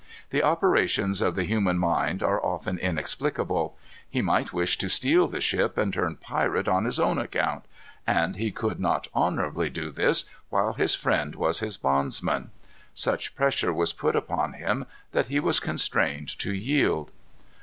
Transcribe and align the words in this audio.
The 0.31 0.41
operations 0.41 1.21
of 1.21 1.35
the 1.35 1.43
human 1.43 1.77
mind 1.77 2.23
are 2.23 2.43
often 2.43 2.79
inexplicable. 2.79 3.77
He 4.09 4.23
might 4.23 4.51
wish 4.51 4.79
to 4.79 4.89
steal 4.89 5.27
the 5.27 5.41
ship 5.41 5.77
and 5.77 5.93
turn 5.93 6.15
pirate 6.15 6.67
on 6.67 6.85
his 6.85 6.99
own 6.99 7.19
account. 7.19 7.65
And 8.07 8.35
he 8.35 8.49
could 8.49 8.79
not 8.79 9.07
honorably 9.13 9.69
do 9.69 9.91
this 9.91 10.25
while 10.49 10.73
his 10.73 10.95
friend 10.95 11.35
was 11.35 11.59
his 11.59 11.77
bondsman. 11.77 12.49
Such 12.95 13.35
pressure 13.35 13.71
was 13.71 13.93
put 13.93 14.15
upon 14.15 14.53
him 14.53 14.87
that 15.11 15.27
he 15.27 15.39
was 15.39 15.59
constrained 15.59 16.29
to 16.39 16.51
yield. 16.51 17.11